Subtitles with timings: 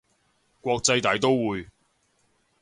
[0.61, 1.67] 國際大刀會